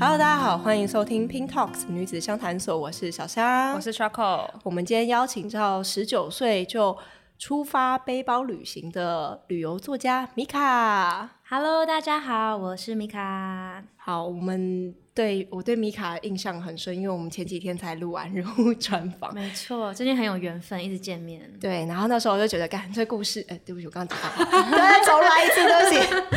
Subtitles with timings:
[0.00, 4.48] Hello，大家好，欢迎收听 Pink Talks 女子相谈所，我是小香，我是 Charcoal。
[4.62, 6.96] 我们今天邀请到十九岁就
[7.36, 11.28] 出发背包旅行的旅游作家米卡。
[11.48, 13.82] Hello，大家好，我是米卡。
[13.96, 14.94] 好，我们。
[15.18, 19.34] 对，我对米卡印象很深，因为我们前几天才录完人物专访。
[19.34, 21.42] 没错，最近很有缘分，一直见面。
[21.60, 26.36] 对，然后那时候我就觉得，干这故事，哎，对不起，我刚刚讲到， 对，重来一次，对不起，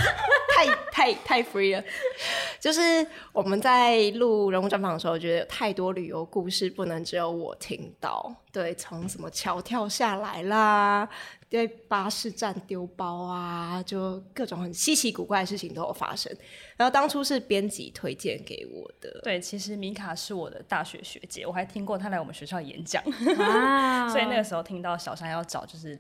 [0.66, 1.84] 太太太 free 了。
[2.60, 8.34] 就是我们在录人物专访的时候，觉得有太多旅游故事不能只有我听到。
[8.52, 11.08] 对，从什么桥跳下来啦。
[11.50, 16.34] 在巴士站丢包啊，就各种很稀奇古怪的事情都有发生。
[16.78, 19.20] 然后当初是编辑推荐给我的。
[19.22, 23.04] 对，其实米卡是我的大学学姐，我还听过她来我们学校演讲。
[24.10, 26.00] 所以那个时候听到小山要找就是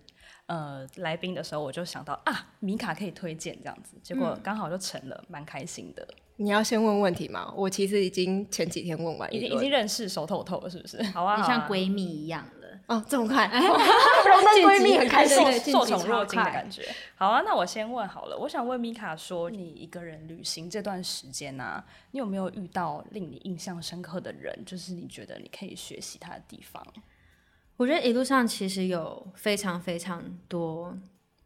[0.51, 6.05] 呃来宾的时候，我就想到啊，米卡可以推荐这样子，结果刚好就成了，蛮开心的。
[6.35, 7.53] 你要先问问题吗？
[7.55, 11.01] 我其实已经前几天问完，已经已经认识熟透透了，是不是？
[11.13, 12.45] 好啊，你像闺蜜一样。
[12.87, 15.37] 哦，这么快， 当闺蜜很开心，
[15.71, 16.83] 受宠若惊的感觉。
[17.15, 24.65] 好啊，那我先问好了，我想问米卡说，你一个人旅行这段时间啊，你有没有遇到令你印象深刻的人？
[24.65, 26.85] 就是你觉得你可以学习他的地方？
[27.81, 30.95] 我觉得一路上其实有非常非常多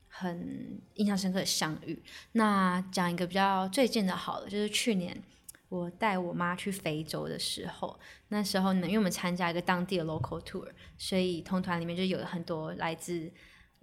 [0.09, 2.03] 很印象深刻的相遇。
[2.33, 5.23] 那讲一个比较最近的，好了，就是去年。
[5.69, 13.31] 我带我妈去非洲的时候，那时候呢，因为我们参加一个当地的 local tour，所以同团里面就有很多来自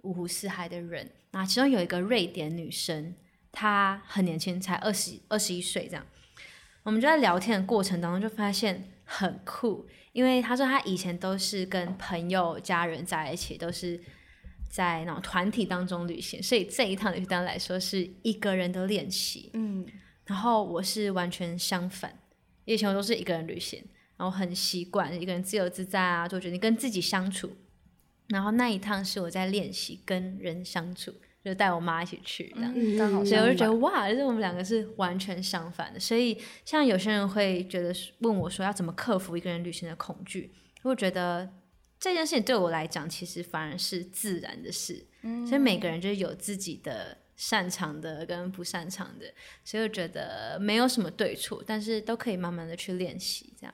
[0.01, 1.09] 五湖四海的人。
[1.31, 3.15] 那其中有一个瑞典女生，
[3.51, 6.05] 她很年轻，才二十二十一岁这样。
[6.83, 13.99] 我们就在聊天的过程当中就发现很酷，因为他说他以前都是跟朋友、家人在一起，都是
[14.69, 19.49] 在那种团体当中旅行，所以这一趟旅行对她来说是一个人的练习。
[19.53, 19.85] 嗯。
[20.25, 22.17] 然后我是完全相反，
[22.63, 23.83] 以前我都是一个人旅行，
[24.15, 27.51] 然后很习惯一个人自由自在啊，做决定跟自己相处。
[28.29, 35.99] 然后那一趟是我在练习跟人相处，就带我妈一起去这样，嗯、好，所以我就觉得哇，就是我们两个是完全相反的。
[35.99, 40.53] 所以像有些人会觉得问我说要怎么克服一个人旅行的恐惧，
[40.83, 41.49] 我觉得
[41.99, 45.05] 这件事情对我来讲其实反而是自然的事。
[45.23, 47.17] 嗯、所以每个人就是有自己的。
[47.35, 49.25] 擅长的跟不擅长的，
[49.65, 53.51] 所以我觉得没有什么对错，但是都可以慢慢的去练习。
[53.59, 53.73] 这样，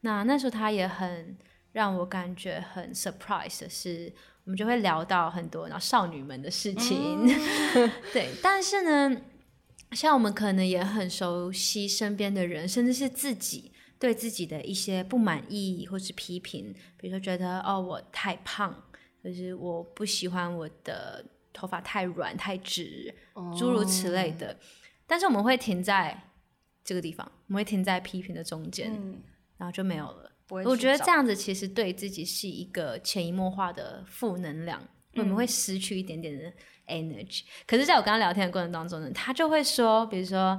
[0.00, 1.38] 那那时候他也很
[1.72, 4.12] 让我感觉很 surprise 的是，
[4.46, 8.30] 我们就会聊到很多然后少女们的事情，嗯、 对。
[8.42, 9.20] 但是呢，
[9.92, 18.74] 像我们可能也很熟悉身边的人，甚至是自己对自己的一些不满意或是批评，比如说觉得哦我太胖，
[19.22, 21.22] 就是我不喜欢我的。
[21.58, 23.14] 头发太软太直，
[23.58, 24.56] 诸如此类的，oh.
[25.06, 26.24] 但是我们会停在
[26.84, 29.22] 这个地方，我们会停在批评的中间，嗯、
[29.56, 30.30] 然后就没有了。
[30.50, 34.80] 我觉得这样子其实对自己是一个潜移默化的负能量，
[35.14, 36.52] 嗯、我们会失去一点点的
[36.86, 37.42] energy。
[37.66, 40.58] 可是，在我跟他聊天的过程当中呢，他就会说，比如说，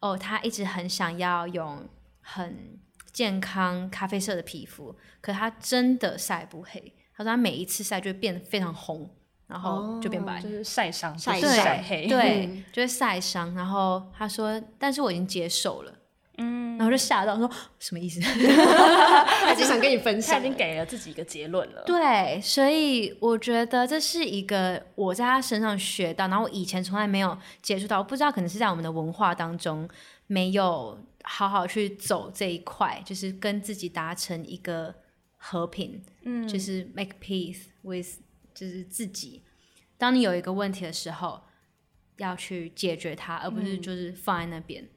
[0.00, 1.88] 哦，他一直很想要用
[2.20, 2.78] 很
[3.12, 6.94] 健康咖啡色的皮肤，可他真的晒不黑。
[7.16, 9.10] 他说他每一次晒就会变得非常红。
[9.46, 13.54] 然后就变白，就是晒伤，晒晒黑，对，就会晒伤。
[13.54, 15.94] 然后他说，但是我已经接受了，
[16.38, 18.20] 嗯，然后就吓到说什么意思？
[19.44, 21.82] 他就想跟你分享，他已经给了自己一个结论了。
[21.86, 29.88] 对，所以我觉得这是一个我在他身上学到，然后我以前从来没有接触到，我不知道可能是在我们的文化当中
[30.26, 34.94] 没有好好去走这一块，就是跟自己达成一个
[35.36, 38.18] 和平，嗯，就是 make peace with。
[38.54, 39.42] 就是自己，
[39.98, 41.42] 当你有一个问题的时候，
[42.18, 44.88] 要去解决它，而不是就是放在那边，嗯、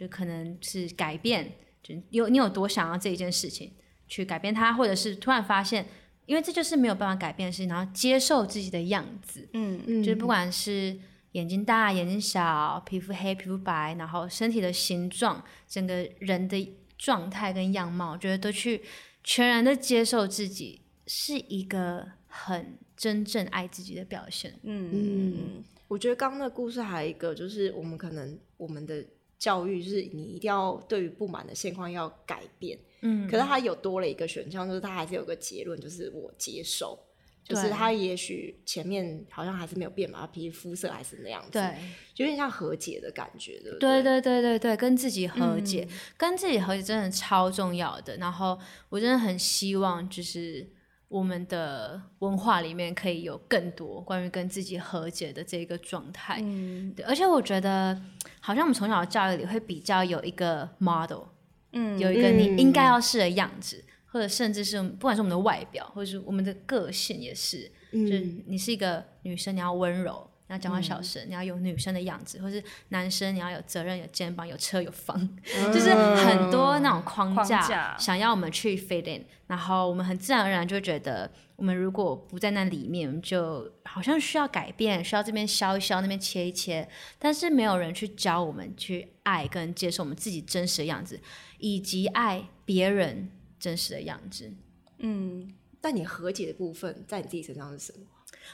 [0.00, 1.52] 就可能是改变，
[1.82, 3.70] 就有你有多想要这一件事情
[4.08, 5.84] 去改变它，或者是突然发现，
[6.24, 10.98] 因为这就是没有办法改变的事情，然后接受自己的样子，嗯嗯，就是不管是
[11.32, 18.80] 眼睛大、眼睛小、皮肤黑、皮肤白，然后身体的形状，整个人的状态跟样貌，我觉得都去
[19.22, 22.78] 全然的接受自己，是一个很。
[23.00, 24.52] 真正爱自己的表现。
[24.62, 29.02] 嗯嗯，我觉得刚刚的故事还有一个，就是我们可能我们的
[29.40, 32.78] 教育就是你一定要对于不满的现况要改变。
[33.00, 36.96] 嗯，可是他有多了一个选项，就是他还是有个结论，就是我接受。
[37.42, 41.52] 就是他也许前面好像还是没有变嘛，皮肤色还是那样子。
[41.52, 41.74] 对，
[42.16, 44.02] 有点像和解的感觉，对不对？
[44.02, 48.16] 对对对对对，跟自己和解，嗯、跟自己和解真的超重要的。
[48.18, 48.56] 然后
[48.90, 50.68] 我真的很希望就是。
[51.10, 56.38] 我们的文化里面可以有更多关于跟自己和解的这个状态。
[56.40, 58.00] 嗯，对，而且我觉得
[58.40, 61.24] 好像我们从小的教育里会比较有一个 model，
[61.72, 70.28] 嗯，有一个你应该要是的样子，嗯、或者甚至是不管是我们的外表，或者是我们的个性也是，嗯、就是你是一个女生，你要温柔。
[70.50, 75.16] 你要讲话小声，嗯、你要有女生的样子，或是男生你要有责任、有肩膀、有车、有房，
[75.56, 77.96] 嗯、 就是很多那种框架，框架。
[77.96, 86.88] 想要我们去 fit in，然后我们很自然而然就会觉得，我们如果不在那里面，就好像需要改变，需要这边削一削，那边切一切，
[87.20, 91.20] 但是没有人去教我们去爱跟接受我们自己真实的样子，
[91.58, 93.30] 以及爱别人
[93.60, 94.52] 真实的样子。
[94.98, 98.04] 嗯，但你和解的部分在你自己身上是什么？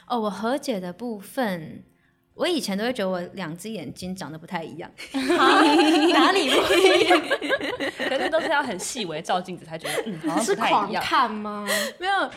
[0.05, 1.83] 哦，我和解的部分，
[2.35, 7.21] 我以前都会觉得我两只眼睛长得不太一样， 哪里不一样？
[8.09, 11.03] 可是都是要很细微照镜子才觉得，嗯，好像不太一样。
[11.03, 11.67] 是狂看吗？
[11.99, 12.29] 没有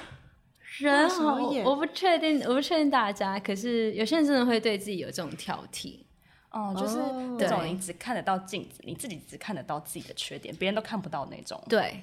[0.78, 1.34] 人好，
[1.64, 3.38] 我不确定，我不确定大家。
[3.38, 5.98] 可是有些人真的会对自己有这种挑剔，
[6.50, 6.96] 哦，就是
[7.38, 11.62] 那种你只看得到镜子，你自己只看得到自己的缺点，别人都看不到那种。
[11.68, 12.02] 对。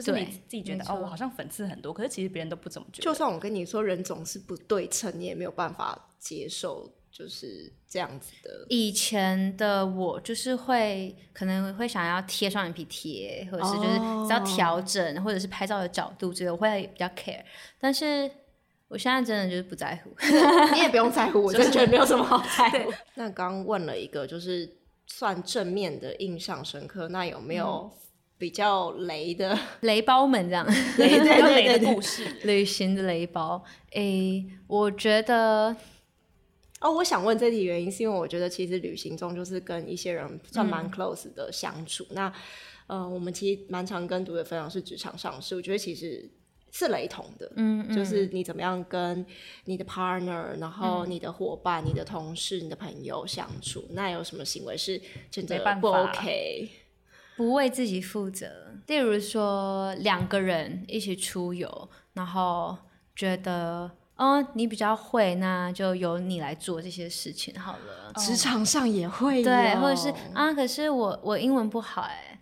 [0.00, 3.02] 就是你自己觉得哦，我好像粉刺很多，可是其实别人都不怎么觉得。
[3.02, 8.66] 就算我跟你说人总是不对称，你也没有办法接受，就是这样子的。
[8.68, 17.42] 以前的我就是会可能会想要贴双眼皮贴，或者是就是只要调整，哦、或者是拍照的角度，觉得我会比较 care。
[17.80, 18.30] 但是
[18.88, 20.10] 我现在真的就是不在乎，
[20.74, 22.92] 你也不用在乎，我 就觉得没有什么好在乎。
[23.14, 27.98] 那刚问了一个就是算正面的印象深刻，那有没有、嗯？
[28.38, 29.58] 比较雷的。
[29.82, 30.64] 雷包们这样，
[30.98, 33.62] 雷 对雷的故事，旅行的雷包。
[33.92, 35.74] 诶、欸，我觉得，
[36.80, 42.04] 哦，我想问这题原因，是因为我觉得其实旅行中就是跟一些人算蛮 close 的相处。
[42.10, 42.32] 嗯、那，
[42.86, 46.30] 呃，我们其实蛮常跟读者分享是职场上事，我觉得其实
[46.70, 47.50] 是雷同的。
[47.56, 49.26] 嗯，嗯，就是你怎么样跟
[49.64, 55.00] 你的 partner，然后你的伙伴、嗯、你的同事、你的朋友相处，那有什么行为是
[55.30, 56.68] 真的不 OK？
[57.38, 58.50] 不为自己负责，
[58.88, 62.76] 例如说两个人一起出游，然后
[63.14, 68.12] 觉得，哦，你比较会，那就由你来做这些事情好了。
[68.16, 72.40] 职场上也会，对，或者是啊，可是我我英文不好哎，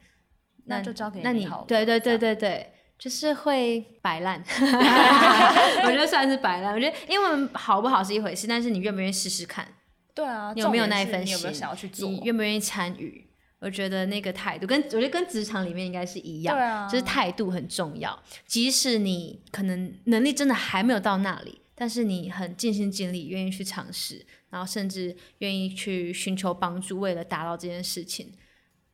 [0.64, 4.42] 那就交给你，那你对对对对对，就是会摆烂，
[5.84, 6.72] 我觉得算是摆烂。
[6.72, 9.68] 我觉得英文好不好是一回事，但是你愿不愿意试试看？
[10.14, 11.26] 对啊，你有没有那一份心？
[11.26, 12.08] 你有没有想要去做？
[12.08, 13.25] 你愿不愿意参与？
[13.58, 18.16] 我觉得那个态度跟我觉得跟职场里面应该是一样，就是态度很重要。
[18.46, 28.32] 即使你可能能力真的还没有到那里，但是你很尽心尽力，愿意去尝试，然后甚至愿意去寻求帮助，为了达到这件事情，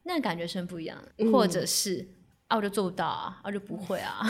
[0.04, 1.12] 那感觉是很不一样的。
[1.18, 2.08] 嗯、或者是
[2.46, 4.20] 啊，我就做不到啊，啊， 我就不会啊。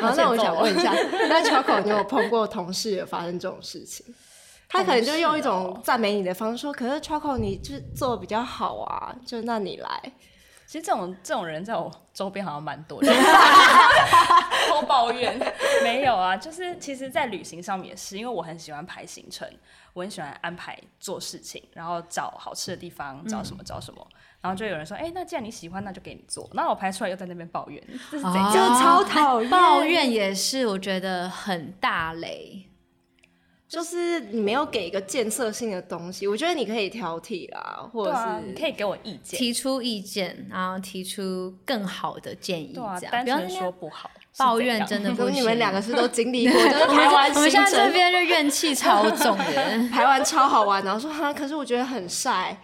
[0.00, 0.92] 好，那我想 问一下，
[1.28, 4.06] 那 Choco 你有碰过同事有发生这种事情？
[4.72, 10.12] 他可能就用一种赞美你的方式说：“可是 Choco，你就是做的比较好啊，就那你来。”
[10.66, 13.12] 其实这种这种人在我周边好像蛮多的，
[14.70, 15.38] 多抱怨
[15.84, 16.34] 没有啊？
[16.34, 19.46] 就是其实，在旅行上面也是，因为我很喜欢排行程，
[19.92, 28.50] 我很喜欢安排做事情，然后找好吃的地方，找什么找什么，嗯、然后就有人说：“哎、欸，那既然你喜欢，那就给你做。”那我排出来又在那边抱怨，这是怎样？
[28.50, 32.70] 就超讨厌，抱怨也是我觉得很大雷。
[33.72, 43.00] 就是你没有给一个建设性的东西，我觉得你可以挑剔啦，或者是、啊、你可以给我意见，提出意见，然后提出更好的建议，这样。
[43.00, 45.36] 对啊、单纯说不好，抱怨真的不行。
[45.36, 52.60] 你们两个是都经历过， 就是排完行程，我们现在这边就怨气超重的， 排完超好玩，然后说哈，可是我觉得很晒。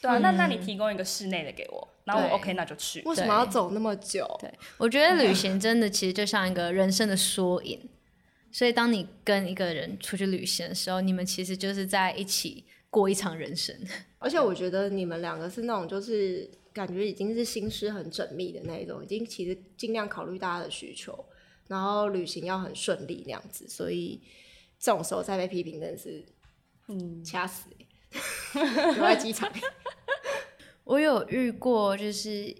[0.00, 3.02] 对啊，嗯、那那你提供一个室内的给我，然后我 OK，那就去。
[3.04, 4.26] 为什么要走那么久？
[4.40, 7.78] 对，我觉得旅行真的其实就像一个人生的缩影。
[8.52, 13.74] 所以，当你跟一个人出去旅行的时候，你们其实就是在一起过一场人生。
[14.20, 21.24] 而且，我觉得你们两个是那种，就是感觉已经是心思很缜密的那一种，已经其实尽量考虑大家的需求，
[21.66, 23.66] 然后旅行要很顺利那样子。
[23.66, 24.20] 所以，
[24.78, 26.22] 这种时候再被批评，真的是，
[26.88, 27.70] 嗯，掐死
[28.52, 29.50] 留在机场。
[30.84, 32.54] 我有遇过，就是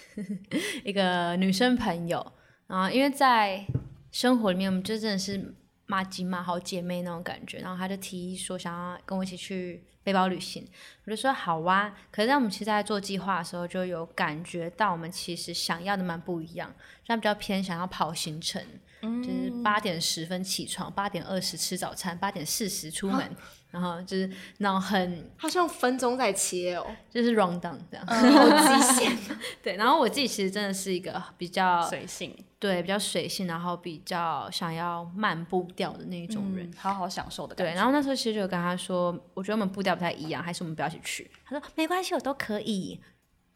[0.82, 2.32] 一个女生朋友，
[2.66, 3.66] 然后因为在。
[4.10, 5.54] 生活里面，我们就真的是
[5.86, 7.58] 麻吉嘛，好姐妹那种感觉。
[7.58, 10.66] 然后他就提议说，想要跟我一起去背包旅行，
[11.04, 11.94] 我就说好啊。
[12.10, 16.72] 可是，在我们其实在做计划的时候，就有感觉到我们其实想要的蛮不一样。
[17.06, 18.64] 他比较偏想要跑行程，
[19.02, 23.36] 嗯、就是八点十分起床，八点二十吃早餐，八点四十出门，啊、
[23.72, 29.18] 然后就是那种很，好像分钟在切哦，就是 round down 这样，好极限。
[29.60, 32.36] 对，然后我自己其实真的是一个比较随性。
[32.60, 37.72] 对，比较随性，然后比较想要慢步调的那种人，嗯，好好享受的感觉。
[37.72, 41.30] 对，然后那时候其实就跟他说，我觉得我们步调不太一样，还是我们不要一起去。
[41.46, 43.00] 他说没关系，我都可以，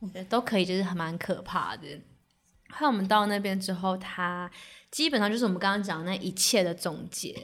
[0.00, 1.86] 我觉得都可以，就是还蛮可怕的。
[2.70, 4.50] 后来我们到那边之后，他
[4.90, 7.34] 基本上就是我们刚刚讲那一切的总结，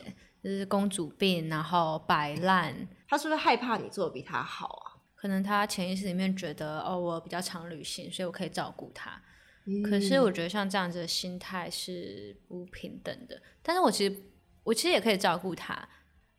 [0.42, 2.74] 就是公主病，然后摆烂。
[3.06, 4.96] 他是不是害怕你做的比他好啊？
[5.14, 9.20] 可能他潜意识里面觉得，哦，我比较常旅行，所以我可以照顾他。
[9.66, 13.40] 嗯、可是我觉得像这样子的心态是不平等的。
[13.62, 14.16] 但是我其实
[14.64, 15.88] 我其实也可以照顾他，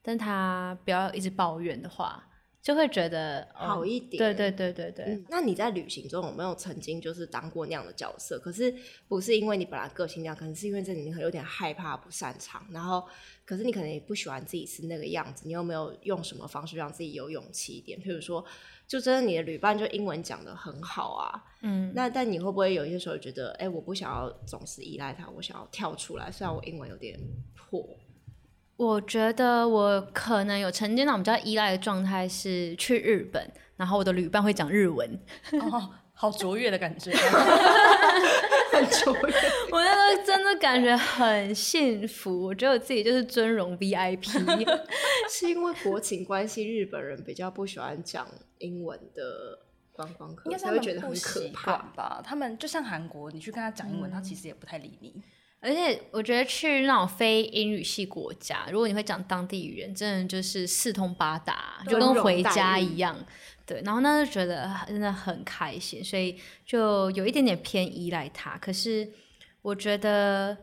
[0.01, 2.27] 但他不要一直抱怨的话，
[2.61, 4.17] 就会觉得、哦、好一点。
[4.17, 5.25] 对对对对对、嗯。
[5.29, 8.39] 那你在旅行中有没有曾经就是当过那样的角色？
[8.39, 8.73] 可是
[9.07, 13.03] 不是因为你本来个性那样，可能是因为这里面有点害怕、不擅长，然后。
[13.43, 17.99] 可是你可能也不喜欢自己是那个样子，你有没有用什么方式让自己有勇气一点？
[17.99, 18.45] 譬如说，
[18.91, 27.17] 就真的你的旅伴就英文讲的很好啊，嗯，那但你会不会有一些时候觉得，哎、欸，我不想要总是依赖他，我想要跳出来，虽然我英文有点
[27.55, 27.87] 破。
[28.75, 35.09] 我觉得我可能有曾经那种比较依赖的状态是去日本，然后我的旅伴会讲日文。
[35.61, 35.89] 哦
[36.21, 37.09] 好卓越的感觉，
[38.71, 39.33] 很卓越。
[39.71, 44.23] 我那时候真的感觉很幸福，我觉得我自己就是尊荣 VIP。
[45.27, 48.27] 是因为国情关系，日本人比较不喜欢讲
[48.59, 49.57] 英文的
[49.91, 52.21] 观光客，才会觉得很可怕吧？
[52.23, 55.19] 他们就像韩国，你去跟他讲英文，嗯，他其实也不太理你。
[55.61, 63.15] 而且我觉得去那种非英语系国家，如果你会讲当地语言，真的就是四通八达，就跟回家一样。
[63.63, 68.57] 对，然后呢，就觉得真的很开心，所以就有一点点偏依赖他。
[68.57, 69.07] 可是
[69.61, 70.57] 我觉得，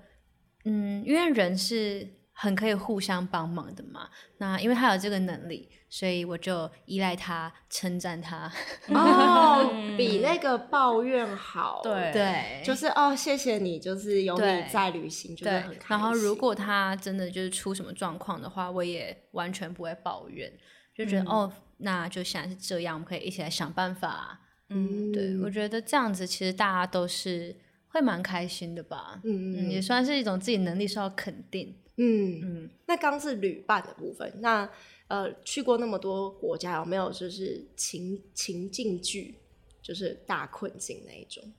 [0.65, 2.07] 嗯，因为人是
[2.41, 4.09] 很可以互相帮忙的嘛。
[4.37, 8.49] 那因为他有这个能力，所以我就依赖他，称赞他。
[8.91, 9.69] 哦，
[9.99, 11.81] 比那个抱怨好。
[11.83, 15.81] 对对，就是哦，谢谢你，就是有你在旅行，就是很开心。
[15.89, 20.53] 然后如果他真的就是出什么状况的话，我也完全不会抱怨，
[20.97, 21.53] 就觉得、嗯、哦。
[21.81, 24.41] 那就现在是这样，我们可以一起来想办法。
[24.69, 27.57] 嗯，对，我觉得这样子其实大家都是
[27.89, 29.21] 会蛮开心的吧。
[29.25, 31.77] 嗯嗯，也算是一种自己能力受到肯定。
[31.99, 32.71] 嗯嗯。
[32.87, 34.69] 那刚是旅伴的部分，那
[35.09, 39.35] 呃去过那么多国家，有没有就是情情境剧，
[39.83, 41.53] 就是大困境那一种？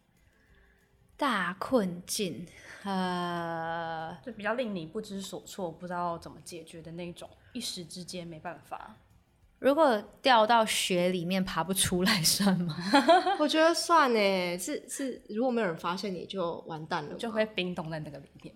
[1.16, 2.48] 大困境，
[2.84, 8.96] 呃，就比较令你不知所措，不知道怎么解决的那种，一时之间没办法。
[9.60, 12.74] 如果掉到雪里面爬不出来算吗？
[13.38, 18.56] 我觉得算诶，是是，如果没有人发现你就完蛋了，就会冰冻在那个里面。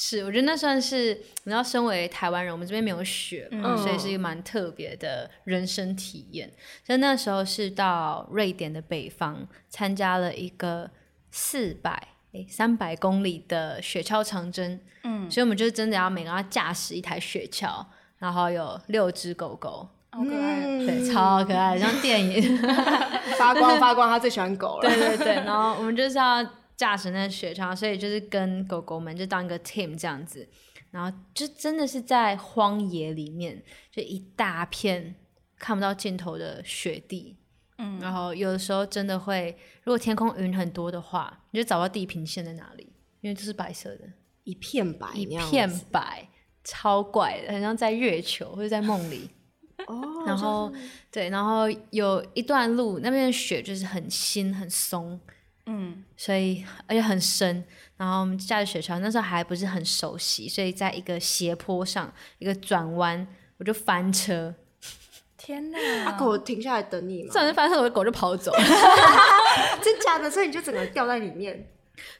[0.00, 1.12] 是，我觉得那算是，
[1.42, 6.48] 你知道，身为台湾人，我们这边没有雪嘛，嗯，所以是一个蛮特别的人生体验。
[6.86, 10.88] 所以那时候是到瑞典的北方，参加了一个
[11.32, 12.00] 四百
[12.30, 14.78] 诶三百公里的雪橇长征。
[15.02, 17.84] 嗯，所以我们就是真的要每个人要驾驶一台雪橇，
[18.18, 19.88] 然后有六只狗狗。
[20.12, 22.56] 好可爱，嗯，对，超可爱，像电影，
[23.36, 24.88] 发光发光，他最喜欢狗了。
[24.88, 26.42] 对对对，然后我们就是要
[26.78, 30.48] 驾驶那雪橇，所以就是跟狗狗们就当一个 team 这样子，
[30.92, 35.16] 然后就真的是在荒野里面，就一大片
[35.58, 37.36] 看不到尽头的雪地，
[37.78, 44.04] 嗯，然后有的时候真的会，如果天空云很多的话，你就找不到地平线在哪里，因为这是白色的，
[44.44, 46.28] 一片白，一片白，
[46.62, 49.28] 超怪的，很像在月球或者在梦里。
[49.86, 50.72] 哦，然后、
[51.08, 55.18] 对，然后有一段路，那边的雪就是很新很松，
[55.70, 57.62] 嗯，所以而且很深。
[57.98, 63.26] 然后我们驾着雪橇，那时候还不是很熟悉，所以在一个斜坡上一个转弯，
[63.58, 64.54] 我就翻车。
[65.36, 65.78] 天哪！
[66.06, 67.32] 啊、狗停下来等你吗？
[67.32, 68.58] 转身翻车，我的狗就跑走了。
[69.82, 70.30] 真假的？
[70.30, 71.68] 所以你就整个掉在里面。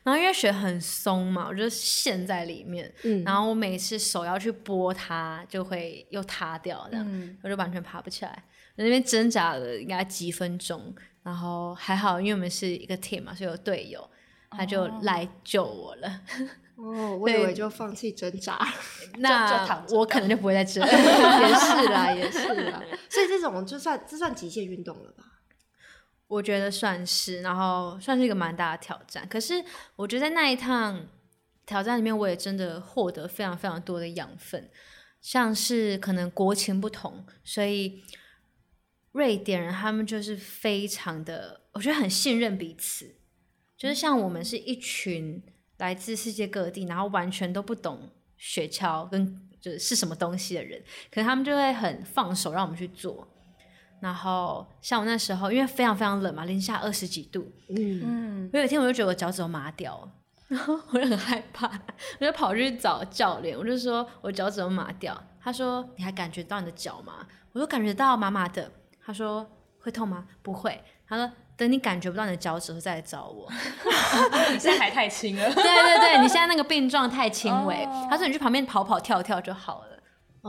[0.02, 2.92] 然后因为雪很松嘛，我就陷在里面。
[3.04, 8.44] 嗯，然后我每次手要去拨它，就会又塌掉，这样、嗯、我就完全爬不起来。
[8.76, 10.94] 在那边挣扎了应该几分钟，
[11.24, 14.08] 然后还好，因为我们是一个 team 嘛，所以有队友，
[14.50, 16.20] 他就来救我了。
[16.76, 18.56] 哦， 我以为就放弃挣扎，
[19.18, 20.92] 那我可能就不会再挣扎。
[20.92, 22.80] 也是啦，也是啦。
[23.08, 25.24] 所以这种就算这算极限运动了吧？
[26.28, 29.26] 我觉得算是，然后算是一个蛮大的挑战。
[29.28, 29.64] 可是
[29.96, 31.08] 我觉得在那一趟
[31.66, 34.70] 挑战里面，我也真的获得非常非常多的养分。
[35.20, 38.04] 像是可能国情不同，所以
[39.12, 43.16] 瑞典人他们就是非常的，我觉得很信任彼此。
[43.76, 45.42] 就是像我们是一群
[45.78, 53.26] 来自世界各地，然后完全都不懂雪橇跟就是什么东西的人，可能他们就会很放手让我们去做。
[54.00, 57.50] 然后像我那时候，因为非常非常冷嘛，零下二十几度。
[57.68, 58.50] 嗯嗯。
[58.52, 60.08] 我有一天我就觉得我脚趾头麻掉了，
[60.48, 61.70] 然后我就很害怕，
[62.20, 65.20] 我就跑去找教练，我就说我脚趾头麻掉。
[65.42, 67.26] 他说你还感觉到你的脚吗？
[67.52, 68.70] 我说感觉到麻麻的。
[69.04, 69.46] 他说
[69.80, 70.26] 会痛吗？
[70.42, 70.82] 不会。
[71.08, 73.50] 他说等你感觉不到你的脚趾头再来找我。
[74.52, 75.44] 你现在还太轻了。
[75.52, 77.84] 对对对，你现在那个病状太轻微。
[77.84, 78.10] Oh.
[78.10, 79.97] 他说你去旁边跑跑跳跳就好了。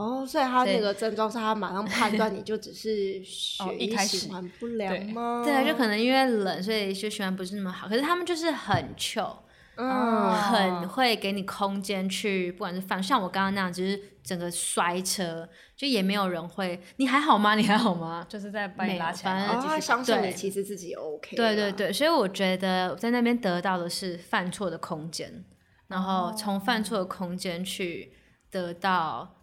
[0.00, 5.42] 哦，所以他那个症状是他马上判断你就只是 血液循环不良吗？
[5.44, 7.86] 对啊，就可能因为冷，所以就循环不是那么好。
[7.86, 9.36] 可是他们就是很 chill，
[9.76, 17.54] 嗯，很会给你空间去，不管是放，像我刚刚那样，就是整个摔车，就也没有人会，你还好吗？
[17.54, 18.24] 你还好吗？
[18.26, 21.36] 就是在把你拉起来，然后他相信你其实自己 OK。
[21.36, 25.44] 对对对，所以我觉得在那边得到的是犯错的空间，
[25.88, 28.12] 然后从犯错的空间去
[28.50, 29.36] 得到。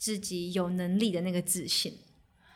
[0.00, 1.92] 自己有能力的那个自信，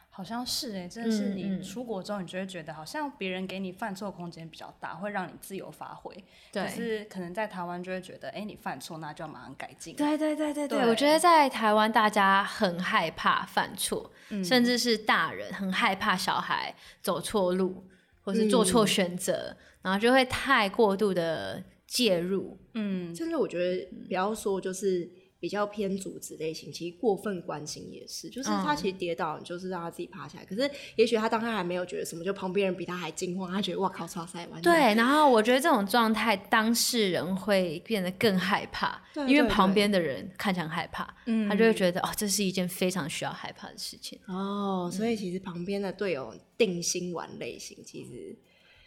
[0.08, 6.10] 好像是哎、欸，真的是你出国之后，你就会觉得好像别人给你犯错空间比较大，会让你自由发挥。
[6.50, 9.94] 对，可是可能在台湾就会觉得，哎、欸，你犯错那就要马上改进。
[9.94, 17.84] 对对对对对，对我觉得在台湾大家很害怕犯错，嗯、甚至是大人很害怕小孩走错路
[18.22, 22.58] 或是做错选择，嗯、然后就会太过度的介入。
[22.72, 25.22] 嗯，甚至我觉得不要说就是。
[25.44, 30.42] 比较偏组织类型，其实过分关心也是，就是他其实跌倒，你就是让他自己爬起来。
[30.42, 34.62] 嗯、可是也许他当他还没有觉得什么，就旁边人比他还惊慌，他觉得哇靠，超赛完。
[34.62, 44.18] 对，然后我觉得这种状态，当事人会变得更害怕，对因为旁边的人看起来很害怕，嗯，他就会觉得哦，这是一件非常需要害怕的事情。
[44.26, 48.34] 哦，所以其实旁边的队友定心丸类型，其实。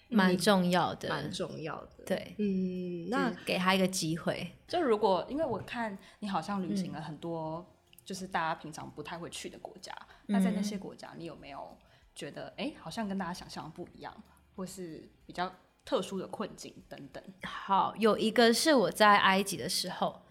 [0.09, 2.03] 蛮重要的，蛮重要的。
[2.05, 4.55] 对，嗯，那给他一个机会。
[4.67, 7.65] 就如果因为我看你好像旅行了很多，
[8.05, 9.93] 就是大家平常不太会去的国家，
[10.27, 11.77] 那、嗯、在那些国家，你有没有
[12.15, 14.13] 觉得，哎、欸，好像跟大家想象的不一样，
[14.55, 17.21] 或是比较特殊的困境等等？
[17.43, 20.21] 好，有一个是我在埃及的时候，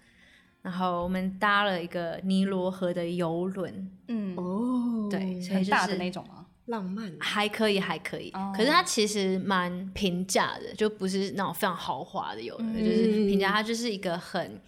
[0.62, 3.90] 然后我们搭了一个尼罗河的游轮。
[4.09, 6.46] 嗯，哦，对，很大的那种吗？
[6.67, 13.52] 浪漫还可以，还可以，可是它其实蛮平价的，就不是那种非常豪华的游轮，就是平价。
[13.52, 14.61] 它就是一个很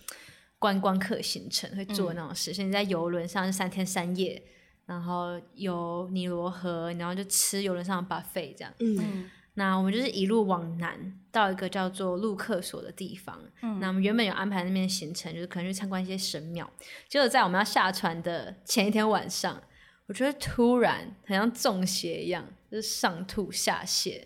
[0.60, 2.68] 观光客行程会做那种事情。
[2.68, 4.40] 你在游轮上是三天三夜，
[4.86, 8.72] 然后游尼罗河，然后就吃游轮上的 buffet 这样。
[8.78, 13.36] 嗯，那我们就是一路往南到一个叫做路克索的地方。
[13.62, 16.70] 嗯，那我们原本有安排那边行程，就是可能去参观一些神庙。
[17.08, 19.60] 结果在我们要下船的前一天晚上。
[20.08, 24.24] 我觉得突然很像中邪一样，就是上吐下泻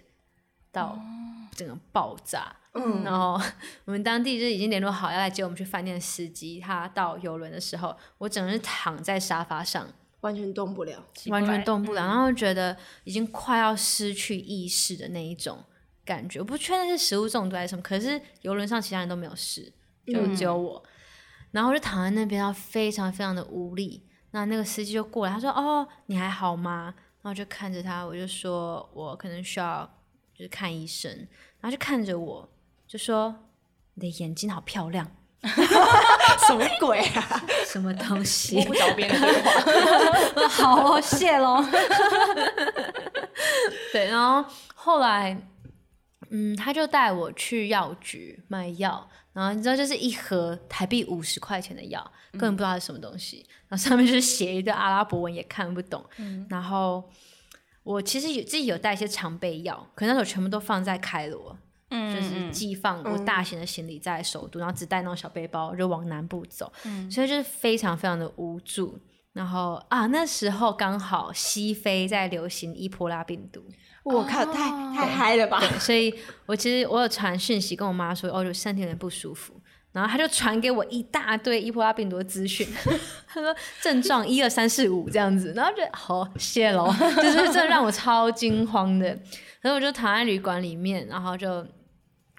[0.71, 0.99] 到
[1.55, 2.57] 整个爆炸。
[2.75, 3.38] 嗯，然后
[3.85, 9.87] 我们当地就已经联络好要来接我们去饭店的司机，他到游轮的时候，我整个人躺在沙发上，
[10.21, 15.62] 完全动不了，完全动不了，嗯、然后觉得已经快要失去意识的那一种
[16.05, 16.38] 感觉。
[16.38, 19.71] 我不确定是食物中毒还是什么，可是游轮上其他人都没有事，
[20.07, 20.83] 就只有我。
[20.87, 20.88] 嗯、
[21.51, 24.07] 然后我就躺在那边，然后非常非常的无力。
[24.33, 26.92] 那那个司机就过来，他说：“哦，你还好吗？”
[27.23, 29.88] 然后就看着他，我就说：“我可能需要
[30.35, 31.11] 就是看医生。”
[31.61, 32.49] 然后就看着我，
[32.88, 33.35] 就说
[33.95, 35.07] ：“你的眼睛好漂亮。
[36.47, 37.45] ”什么鬼啊？
[37.66, 38.59] 什么东西？
[38.59, 40.49] 我不找别人对话。
[40.49, 41.64] 好哦，谢喽。
[43.92, 45.37] 对，然后后来，
[46.31, 49.09] 嗯，他就带我去药局买药。
[49.33, 53.39] 然后你知道，就是一盒台币五十块钱的药，根本不知道是什么东西。
[53.49, 56.05] 嗯、然后上面就是写一个阿拉伯文，也看不懂。
[56.19, 57.03] 嗯、然后
[57.83, 61.57] 我其实有自己有带一些常备药，可那时候全部都放在开罗，
[61.89, 66.71] 嗯、就是寄放我大型的行李在首都，嗯、然后只带那种小背包就往南部走。
[66.85, 68.99] 嗯、所以就是非常非常的无助。
[69.33, 73.65] 然后啊，那时候刚好西非在流行伊波拉病毒。
[74.05, 75.61] 我靠，太太嗨了吧！
[75.61, 76.12] 对，所以
[76.47, 79.55] 我其实我有传讯息跟我妈说，哦，就身体有点不舒服，
[79.93, 82.67] 然后她就传给我一大堆伊波拉病毒的资讯，
[83.29, 89.17] 她说症状一二三四五这样子，然后觉得好谢喽， 就是真的让我超惊慌的，
[89.62, 91.65] 所以我就躺在旅馆里面，然后就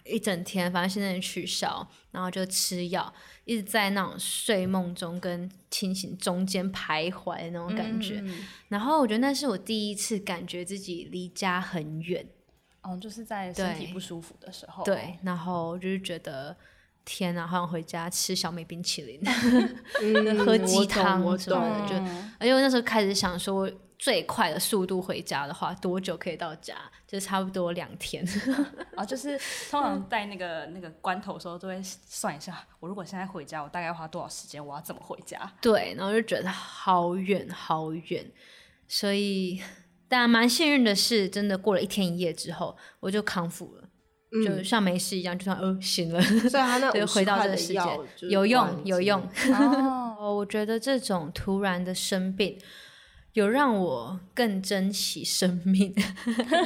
[0.06, 3.13] 一整天，反正现在取消，然后就吃药。
[3.46, 12.26] 一直在那种睡梦中跟清醒中间徘徊的那种感觉，嗯、然后我觉得那是我第一次感觉自己离家很远，
[12.84, 16.56] 哦，就是在身体不舒服的时候，对，然后就是觉得
[17.06, 19.22] 天呐，好想回家吃小美冰淇淋，
[20.46, 21.96] 喝鸡汤什么的，就，
[22.39, 23.70] 而且我那时候开始想说。
[24.00, 26.76] 最快的速度回家的话，多久可以到家？
[27.08, 28.22] 就差不多两天。
[28.98, 29.39] 啊， 就是
[29.72, 34.66] 通常在那个那个关头的时候，都会算一下，我如果现在回家，我大概要花多少时间？
[34.66, 35.50] 我要怎么回家？
[35.62, 38.30] 对，然后就觉得好远好远。
[38.89, 39.62] 所以，
[40.10, 43.83] 但蛮幸运的是，真的过了一天一夜之后，我就康复了。
[44.36, 47.80] 嗯、就像没事一样，就算呃醒了，所以他那就回到这个世界
[48.30, 49.22] 有用有用。
[50.19, 52.58] 哦，我觉得这种突然的生病，
[53.34, 55.93] 有让我更珍惜生命，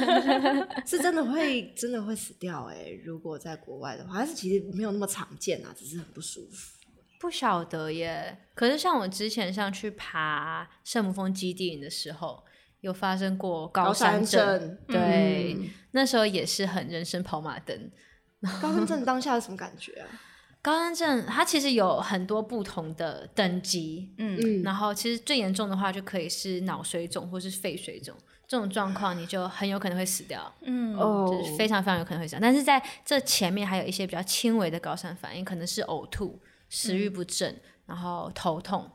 [0.86, 3.00] 是真的会真的会死掉哎、欸！
[3.04, 6.74] 如果在国外的话，但是其实没有那么常见啊，只是很不舒服。
[7.20, 8.38] 不晓得耶。
[8.54, 12.44] 可是像我之前上去爬圣母峰基地营的时候，
[12.80, 17.90] 有发生过高山症，对、嗯，那时候也是很人生跑马灯。
[18.62, 20.06] 高山症当下是什么感觉啊？
[20.62, 28.14] 高山症它其实有很多不同的等级，嗯，然后其实最严重的话就可以是脑水肿或是肺水肿，
[28.46, 32.40] 这种状况你就很有可能会死掉，嗯，就是非常非常有可能会死掉。
[32.40, 36.40] 但是在这前面还有一些比较轻微的高山反应，可能是呕吐。
[36.70, 38.86] 食欲不振、嗯，然后头痛，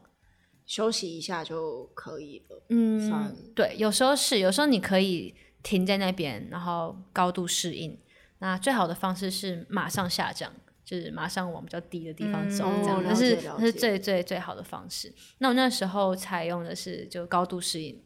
[0.66, 2.64] 休息一下就可以了。
[2.70, 7.98] 嗯，对，有时候是，有时候你可以停在那边，然后高度适应。
[8.40, 10.52] 那最好的方式是马上下降，
[10.84, 13.02] 就是马上往比较低的地方走，这样。
[13.04, 15.14] 那、嗯、是那是最最最好的方式。
[15.38, 18.02] 那我那时候采用的是就高度适应，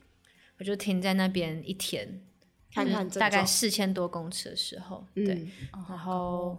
[0.60, 2.22] 我就停在那边一天，
[2.74, 6.58] 看看大概四千多公尺的时候，嗯、对，然后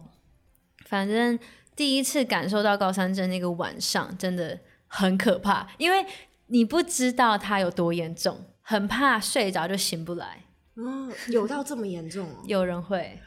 [0.87, 1.39] 反正。
[1.77, 4.59] 第一次感受到高山症那个晚上真的
[4.89, 6.05] 很可怕，因为
[6.47, 10.45] 你不知道它有多严重，很怕睡着就醒不来。
[10.75, 12.29] 哦，有到这么严重？
[12.45, 13.21] 有人会，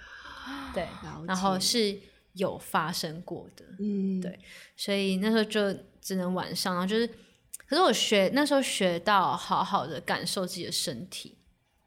[0.73, 0.87] 对，
[1.25, 1.97] 然后是
[2.33, 4.39] 有发生过的，嗯，对，
[4.75, 7.07] 所以那时候就只能晚上，然后就是，
[7.67, 11.37] 可是我学那时候学到好好的感受自己的身体，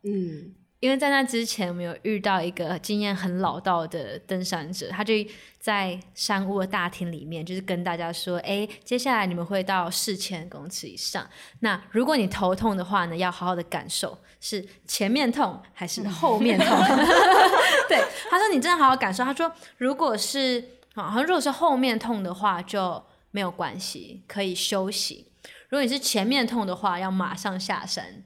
[0.03, 0.55] 嗯。
[0.85, 5.15] 因为在那之前，我们有遇到一个经验很老道的登山者，他就
[5.59, 11.27] 在山屋的大厅里面，就是跟大家说：“哎，接下来你们会到四千公尺以上。
[11.61, 16.69] 那如果你头痛的话呢，要好好的感受是前面痛还是后面痛。
[17.89, 20.63] ”对，他说：“你真的好好感受。”他说：“如果是
[20.97, 25.25] 啊，如果是后面痛的话，就没有关系，可以休息；
[25.71, 28.23] 如果你是前面痛的话，要马上下山。”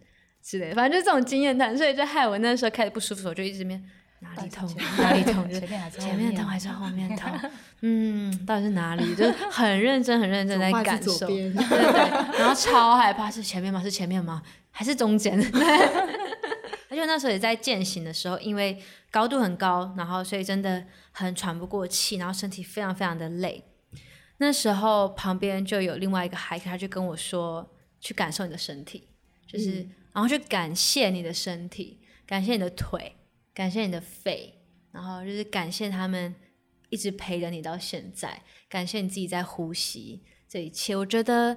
[0.49, 3.85] 之类，反正就这种经验谈，所以就害我那时候开始不舒服，我就一直面
[4.21, 5.47] 哪里痛哪里痛，
[6.01, 7.31] 前面痛还是后面痛？
[7.83, 9.15] 嗯，到底是哪里？
[9.15, 13.83] 就是很认真很认真在感受，对对对，然后超害怕是前面吗？
[13.83, 14.43] 是前面吗？
[14.71, 15.39] 还是中间？
[16.89, 20.83] 而且那时候也在践行的时候，因为高度很高，然后所以真的
[21.13, 23.63] 很喘不过气，然后身体非常非常的累。
[24.39, 27.69] 那时候旁边就有另外一个孩子，他就跟我说
[28.01, 29.09] ：“去感受你的身体，
[29.47, 29.87] 就是。
[30.19, 33.15] 嗯”然后去感谢你的身体，感谢你的腿，
[33.55, 34.53] 感谢你的肺，
[34.91, 36.35] 然后就是感谢他们
[36.89, 40.97] 一直陪着你到现在，感谢你自己在呼吸这一切。
[40.97, 41.57] 我觉得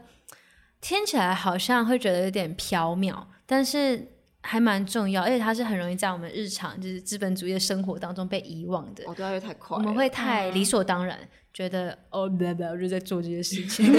[0.80, 4.08] 听起来好像会觉得有点缥缈，但是
[4.42, 9.04] 还蛮重要，而且它是很容易在我们日常就是资本主义的生活当中被遗忘的。
[9.08, 13.86] 哦，对，太快，我们会太理所当然，嗯、觉得哦，我就在做这些事情。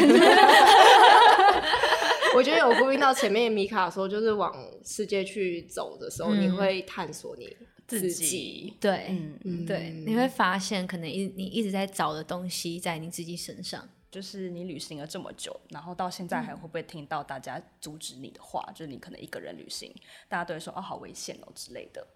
[2.34, 9.06] 我觉得有呼应到前面米卡说，就是往世界去走的时候，嗯、你会探索你自己，自己对，
[9.44, 13.88] 嗯，对，你会发现可能一你一直在找的东西在你自己身上。
[14.10, 18.62] 就是你旅行了这么久，然后到现在还会不会听到大家阻止你的话？
[18.68, 19.90] 嗯、就是你可能一个人旅行，
[20.28, 22.06] 大家都会说哦，好危险哦之类的。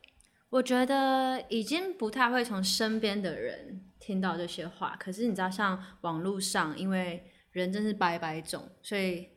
[0.51, 9.29] 我觉得已经不太会从身边的人听到这些话，可是你知道，像网络上，因为人真是百百种，所以。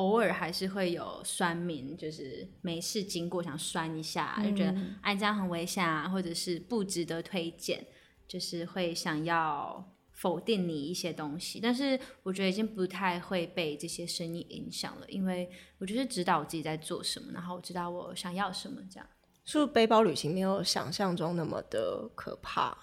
[0.00, 7.86] 偶尔还是会有酸民，就是没事经过想酸一下，嗯、就觉得哎这样很危险啊，或者是不值得推荐，
[8.26, 11.60] 就是会想要否定你一些东西。
[11.60, 19.06] 但是我觉得已经不太会被这些声音影响了，因为我就是知道我自己在做什么，然后我知道我想要什么，这样。
[19.44, 22.74] 是不是背包旅行没有想象中那么的可怕？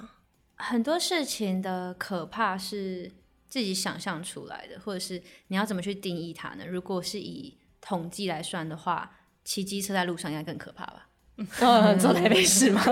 [0.56, 3.12] 很多事情的可怕是。
[3.48, 6.66] 自己想象出来的，或者是你要怎么去定义它呢？
[6.68, 11.08] 如果是以统计来算的话，骑机车在路上应该更可怕吧？
[11.38, 12.84] 嗯， 坐台北市吗？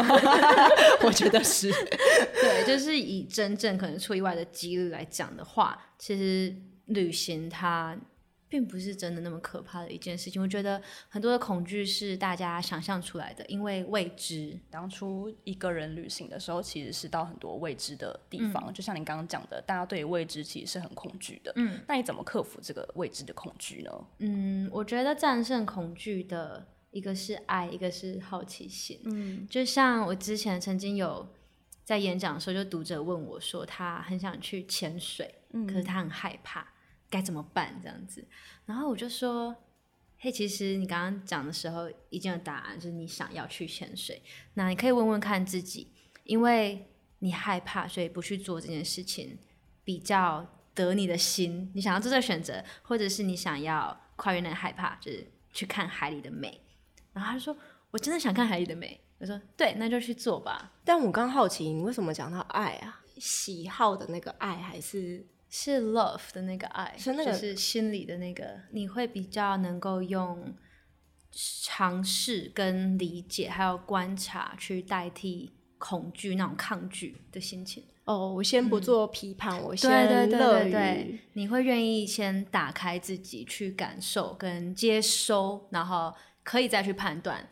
[1.04, 1.72] 我觉得是。
[2.42, 7.98] 对，就是以真正可能出意外的几率来讲的话，其实旅行它。
[8.48, 10.42] 并不是真的那么可怕的一件事情。
[10.42, 14.58] 我觉得很多的恐惧是大家想象出来的，因为未知。
[14.70, 21.52] 当初一个人旅行的时候，其实是到很多未知的地方，嗯、就像你刚刚讲的，大家对未知其实是很恐惧的。
[21.56, 23.92] 嗯，那你怎么克服这个未知的恐惧呢？
[24.20, 29.00] 嗯，我觉得战胜恐惧的一个是爱，一个是好奇心。
[29.06, 31.28] 嗯，就像我之前曾经有
[31.84, 36.68] 在演讲的时候，就读者问我说，他很想去潜水，嗯，可是他很害怕。
[37.16, 37.80] 该怎么办？
[37.82, 38.26] 这样子，
[38.66, 39.56] 然后我就说
[40.20, 44.22] ：“嘿，其实你刚刚讲的时候已经有答案，就是你想要去潜水。
[44.56, 49.38] 那你可以问问看自己，因为你害怕，所以不去做这件事情，
[49.84, 51.72] 比较得你的心。
[51.74, 56.62] 你想要做这个选择，或者是你想要跨越那害怕，就是去看海里的美。
[57.14, 57.56] 然后他说
[57.92, 63.02] ：“我真的想看海里的美。”我说：“对，那就去做吧。”但我刚好奇，你为什么讲到爱啊？
[63.18, 66.96] 喜好的那个爱，还是是 love 的那个爱？
[66.98, 70.54] 是那个就是心里的那个，你会比较能够用
[71.32, 77.84] 尝试跟理解，还有观察去代替恐惧那种抗拒的心情。
[78.06, 87.50] 哦，我先不做批判，嗯、我先对对对对对，你会愿意先打开自己去感受跟接收，然后可以再去判断。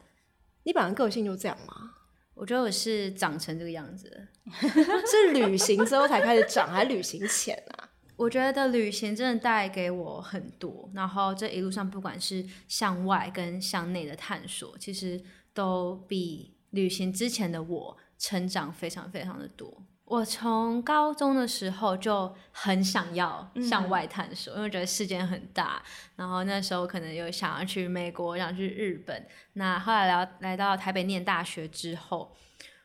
[0.63, 1.95] 你本来个性就这样吗？
[2.33, 7.89] 我觉得我是长成这个样子， 是旅行之后才开始长，还是旅行前啊？
[8.15, 15.21] 我觉得旅行真的带给我很多，然后这一路上不管是向外跟向内的探索，其实
[15.53, 19.83] 都比旅行之前的我成长非常非常的多。
[20.13, 25.81] 我从高中的时候就很想要向外探索，嗯、因为觉得世界很大。
[26.15, 29.27] 然后那时候可能有想要去美国，想去日本。
[29.53, 32.31] 那后来来来到台北念大学之后，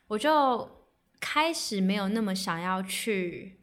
[0.07, 0.67] 我就
[1.19, 3.61] 开始没有那么想要去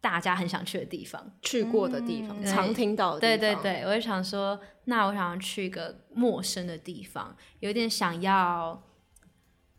[0.00, 3.38] 大家很想去的地方，去过的地方，嗯、常听到的地方。
[3.38, 8.82] 对对对，我就想说，那我想要去一个陌生的地方，有点想要。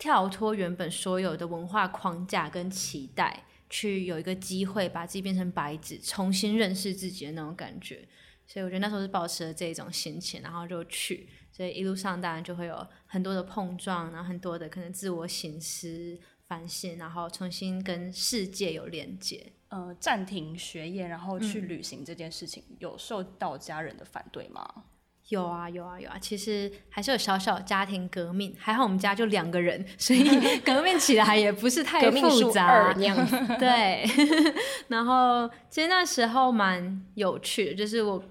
[0.02, 8.08] 跳脱原本所有的文化框架跟期待，去有一个机会把自己变成白纸，重新认识自己的那种感觉。
[8.48, 11.30] 所以我觉得那时候是保持了这种心情，然后就去。
[11.52, 19.54] 所以一路上当然就会有很多的碰撞，然后很多的可能自我醒思、反省，然后重新跟世界有连接。
[19.68, 24.86] 呃，暂停学业，然后去旅行这件事情，嗯、有受到家人的反对吗？
[25.32, 30.24] 有啊有啊有啊，其实还是有小小家庭革命，还好我们家就两个人，所以
[30.60, 33.38] 革命起来也不是太复杂那样子。
[33.58, 34.04] 对，
[34.90, 38.22] 然后其实那时候蛮有趣的，就是我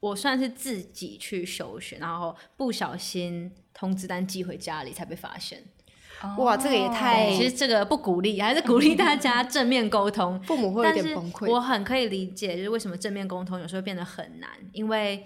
[0.00, 5.62] 我算是自己去休学，然后不小心通知单寄回家里才被发现。
[6.38, 7.30] 哇，这个也太……
[7.30, 10.40] 其实这个不鼓励，还是鼓励大家正面沟通。
[10.42, 11.48] 父母会有点崩溃。
[11.48, 15.24] 我很可以理解，就是为什么正面沟通有时候变得很难，因为。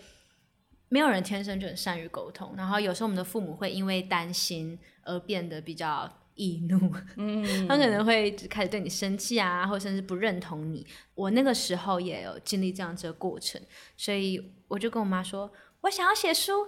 [0.89, 10.87] 没有人天生就很善于沟通，然后有时候我们的父母会因为担心而变得比较易怒，嗯， 他可能会开始对你生气啊，或甚至不认同你。
[11.15, 13.61] 我那个时候也有经历这样子的过程，
[13.97, 16.67] 所以我就跟我妈说，我想要写书，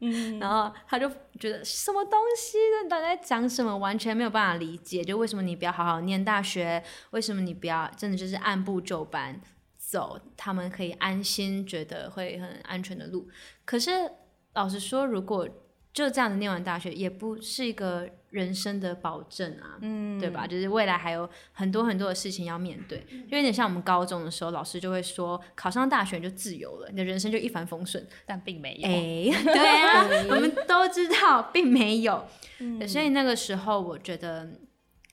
[0.00, 2.82] 嗯， 然后他就觉得什么东西呢？
[2.82, 3.76] 你到底在讲什么？
[3.78, 6.82] 完全没有办法理解，就为什么你不要好好念大学？
[7.10, 9.40] 为什么你不要真的就是按部就班？
[9.90, 13.28] 走他们可以安心、觉得会很安全的路。
[13.64, 13.90] 可是
[14.54, 15.48] 老实说，如果
[15.92, 20.46] 就这样子念完大学，也不是一个人生的保证啊，嗯，对吧？
[20.46, 28.88] 就是未来还有很多很多的事情要面对，就有点像我们高中的时候，老师就会说，考上大学就自由了，你的人生就一帆风顺，但并没有。
[28.88, 32.24] 哎， 对啊，我们都知道并没有。
[32.60, 34.48] 嗯，所以那个时候，我觉得。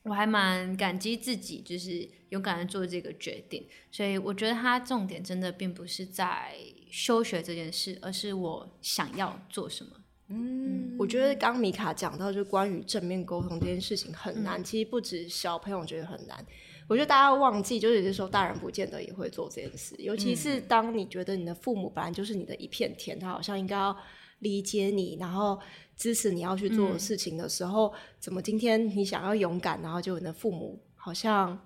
[0.08, 3.66] 我还蛮感激自己，就是勇敢的做这个决定。
[3.90, 6.54] 所以我觉得他重点真的并不是在
[6.90, 9.92] 休学这件事，而是我想要做什么。
[10.30, 14.60] 嗯，我觉得刚米卡讲到，就关于正面沟通这件事情很难。
[14.60, 16.44] 嗯、其实不止小朋友觉得很难，
[16.86, 19.94] 我觉得大家忘记，就是有些时候大人不见得也会做这件事。
[19.98, 23.96] 尤其是当你觉得你的父母本来就是你的一片天，他好像应该要
[24.38, 25.58] 理解你，然后。
[25.98, 31.58] 支持你要去做的事情的时候，嗯、怎么今天你想要勇敢，然后就你的父母好像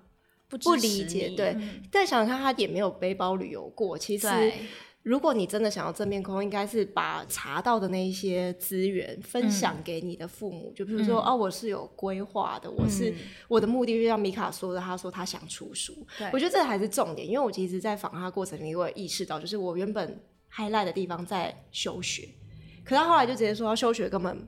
[0.49, 1.29] 不不理解？
[1.37, 1.55] 对，
[1.91, 3.95] 再、嗯、想想看，他也没有背包旅游过。
[3.95, 4.27] 其实，
[5.03, 10.73] 如果你真的想要正面沟通，应该是把查到的那一些资源分享给你的父母。
[10.73, 13.15] 嗯、就比如说，嗯、哦，我是有规划的，我是、嗯、
[13.47, 15.93] 我的目的，就像米卡说的，他说他想出书。
[16.17, 20.19] 对我觉得这还是重点，因为我其实，在访他过程里，我有意识到，就是我原本
[20.51, 22.27] highlight 的地方在休学。
[22.83, 24.47] 可他后来就直接说，他休学根本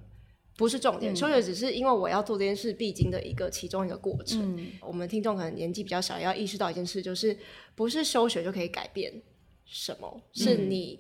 [0.58, 4.56] 不是重点，嗯、休学只是因为我要做这件事必经的一个其中一个过程。
[4.58, 7.38] 嗯、我们听众可能年纪比较小，要意识到一件事，就是
[7.76, 9.22] 不是休学就可以改变
[9.66, 11.00] 什么，是你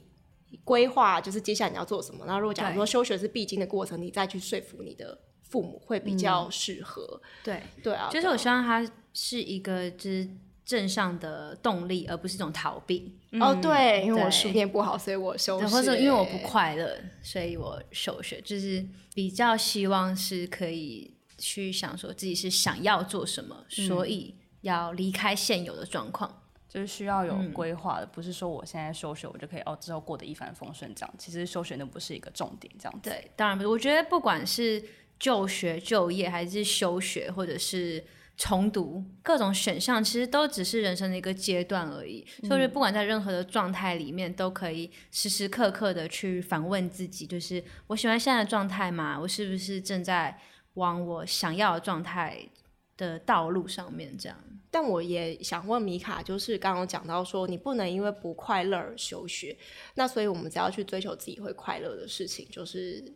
[0.64, 2.26] 规划，就是接下来你要做什么。
[2.26, 7.22] 然后如果假如说休学是必经的过程，你再去说服你的父母会比较适合。
[7.44, 10.30] 对对啊，就是我希望他是一个就是。
[10.66, 13.16] 正向的动力，而不是一种逃避。
[13.40, 15.68] 哦，对，因为我书念不好，所以我休学。
[15.68, 18.42] 或者因为我不快乐，所以我休学。
[18.42, 31.16] 就是比较希望是可以去想说自己是想要做什么，嗯、所以要离开现有的状况，就是需要有规划的，嗯、不是说我现在休学，我就可以哦之后过得一帆风顺这样。
[31.20, 33.12] 其实休学那不是一个重点，这样子。
[33.12, 33.68] 对，当然不是。
[33.68, 34.84] 我觉得不管是
[35.20, 38.04] 就学、就业，还是休学，或者是。
[38.38, 42.26] 重读各种选项，其实都只是人生的一个阶段而已。
[42.44, 49.18] 嗯、所以，不管在任何的状态里面，都可以时时刻刻的去反问自己：就是我喜欢现在的状态吗？
[49.20, 50.38] 我是不是正在
[50.74, 52.50] 往我想要的状态
[52.98, 54.18] 的道路上面？
[54.18, 54.38] 这样。
[54.70, 59.58] 但我也想问米卡，就是刚刚讲到说，你不能因为不快乐而休学。
[59.94, 63.16] 那所以，我们只要去追求自己会快乐的事情，就是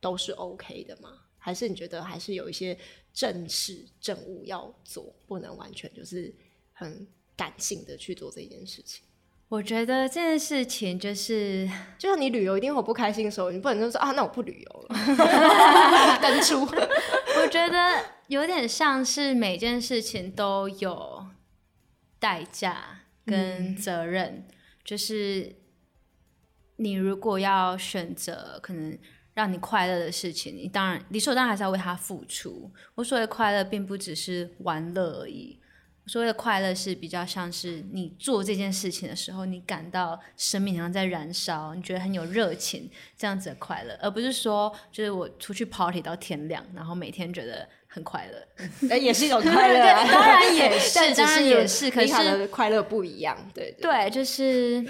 [0.00, 1.10] 都是 OK 的吗？
[1.44, 2.78] 还是你觉得还是有一些
[3.12, 6.32] 正事正务要做，不能完全就是
[6.72, 7.04] 很
[7.36, 9.02] 感性的去做这件事情？
[9.48, 14.96] 我觉得这件事情就是， 就像你旅游一定会有不开心的时候，你不能就说啊，那我不旅游了，
[16.22, 16.60] 登出。
[16.62, 21.26] 我觉得有点像是每件事情都有
[22.20, 25.56] 代价跟责任，嗯、就是
[26.76, 28.96] 你如果要选择，可能。
[29.34, 32.70] 让你快乐的事情，你当然理所当然还是要为他付出。
[32.94, 35.58] 我所谓的快乐，并不只是玩乐而已。
[36.04, 50.04] 我所谓的快乐，是比较像是你做这件事情的时候，你感到生命好像在燃烧，你觉得很有热情，这样子的快乐，而不是说就是我出去 party 到天亮，然后每天觉得很快乐，哎，也是一种 快乐啊。
[50.12, 54.84] 当然也是，当然也是，可是快乐不一样，对对，对，就是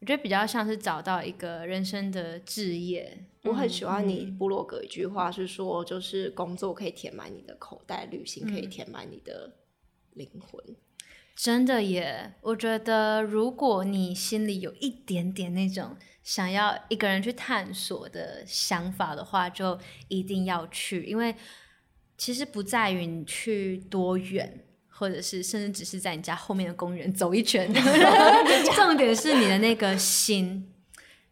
[0.00, 3.24] 我觉得比较像是找到一个人生的置业。
[3.46, 9.54] 我很喜欢你部落格一句话，是说，就是工作可以填满你的口袋，旅行可以填满你的
[10.14, 10.62] 灵魂。
[10.68, 10.76] 嗯。
[11.36, 12.32] 真的耶！
[12.40, 19.78] 我觉得，如果你心里有一点点那种想要一个人去探索的想法的话，就
[20.08, 21.34] 一定要去，因为
[22.16, 27.70] 其实不在于你去多远，或者是甚至只是在你家后面的公园走一圈，
[28.74, 30.72] 重点是你的那个心。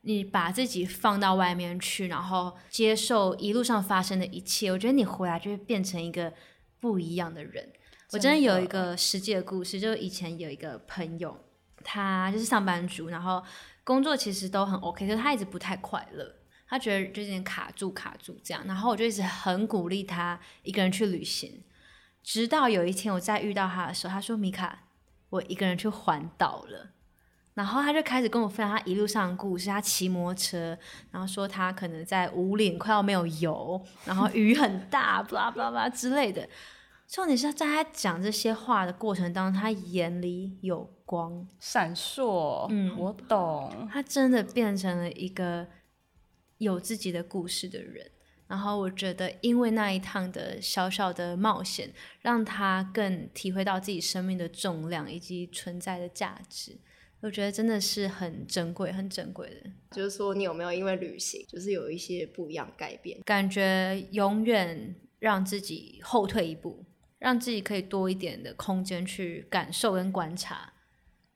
[0.06, 6.32] 你把自己放到外面去，然后接受一路上发生的一切，我觉得你回来就会变成一个
[6.78, 7.72] 不一样的人。
[8.12, 11.36] 我真的有一个实际的故事，就是以前有一个朋友，
[11.82, 13.42] 他就是上班族，然后
[13.82, 16.32] 工作其实都很 OK，可是他一直不太快乐，
[16.68, 21.64] 他觉得就有点卡住卡住这样，然后我就一直很鼓励他一个人去旅行，
[22.22, 24.84] 直到有一天我再遇到他的时候，他说：“米卡，
[25.30, 26.90] 我一个人去环岛了。”
[27.54, 30.76] 然后他就开始跟我分享他一路上的故事，他骑摩托车，
[31.10, 36.48] 然后说他可能在五岭快要没有油，然后雨很大，巴拉巴拉之类的。
[37.06, 42.66] 重点是在他讲这些话的过程当中，他眼里有光闪烁。
[42.70, 43.88] 嗯，我懂。
[43.92, 45.66] 他真的变成了一个
[46.58, 48.10] 有自己的故事的人。
[48.46, 56.78] 然后我觉得，因为那一趟的小小的冒险，让他更体会到自己生命的重量以及存在的价值。
[57.24, 59.70] 我觉得真的是很珍贵、很珍贵的。
[59.92, 63.18] 就是说，你有没有因为旅行，就是有一些不一样改变？
[63.24, 66.84] 感觉永远让自己后退一步，
[67.18, 70.74] 让自己可以多一点的空间去感受跟观察。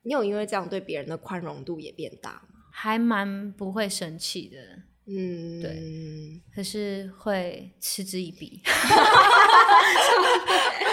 [0.03, 2.65] 你有因为这样对别人的宽容度也变大吗？
[2.71, 4.83] 还蛮不会生气的。
[5.09, 6.41] 嗯，对。
[6.55, 8.61] 可是会嗤之以鼻。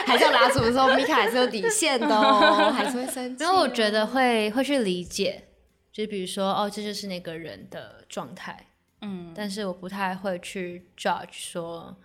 [0.06, 3.42] 还是要拿出的时候，米卡还是有底线的哦， 还是会生气。
[3.42, 5.48] 因为我觉得会会去理解，
[5.92, 8.68] 就比如说哦，这就是那个人的状态，
[9.02, 11.96] 嗯，但是我不太会去 judge 说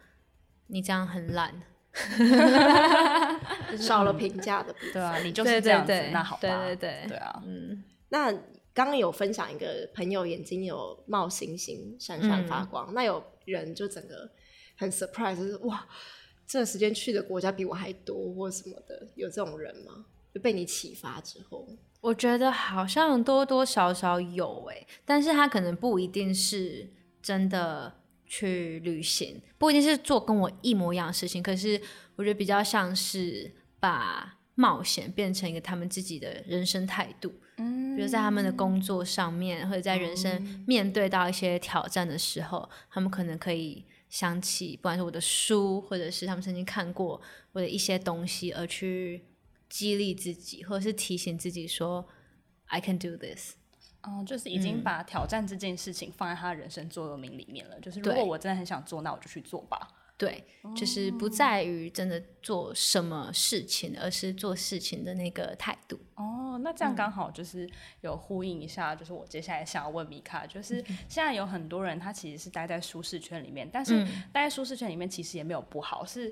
[0.67, 1.53] 你这样很懒，
[3.77, 8.33] 少了评价的，对啊，你就是这样子，那好吧，对对对，对啊，嗯，那
[8.73, 14.29] 刚刚有分享一个朋友眼睛有冒星星，闪闪发光，嗯、那有人就整个
[14.77, 15.87] 很 surprise，就是哇。
[16.47, 20.03] 这个时间去的国家比我还多，或什么的，有这种人吗？
[20.33, 21.65] 就被你启发之后，
[22.01, 31.41] 我觉得好像多多少少有诶，但是他可能不一定是真的去旅行，不一定是做跟我一模一样的事情。
[31.41, 31.81] 可是
[32.17, 43.85] 我觉得比较像是把冒险变成一个他们自己的人生态度，嗯，比如在他们的工作上面，或者在人生面对到一些挑战的时候，嗯，他们可能可以。
[44.11, 47.21] 想起不管是我的书，或者是他们曾经看过
[47.53, 49.23] 我的一些东西，而去
[49.69, 52.05] 激励自己，或者是提醒自己说
[52.65, 53.53] “I can do this”。
[54.03, 57.77] 哦，就是已经把挑战这件事情放在他的人生座右铭里面了。
[57.77, 59.87] 嗯、就是如果我真的很想做，那我就去做吧。
[60.21, 60.43] 对，
[60.75, 65.99] 就是不在于真的做什么事情，而是做事情的那个态度。
[66.13, 67.67] 哦，那这样刚好就是
[68.01, 70.75] 有呼应一下，就是我接下来想要问米卡，就是
[71.09, 76.31] 现在有很多人他其实是待在舒适圈里面，但是待在舒适圈里面其实也没有不好，是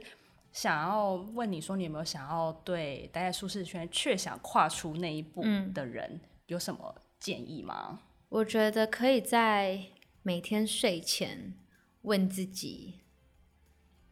[0.52, 5.42] 想要问你说，你有没有想要对待在舒适圈却想跨出那一步
[5.74, 8.02] 的人有什么建议吗？
[8.30, 9.82] 我觉得可以在
[10.22, 11.56] 每天睡前
[12.04, 13.00] 问自己。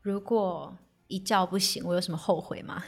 [0.07, 0.73] 如果
[1.09, 2.81] 一觉不醒，我有什么后悔吗？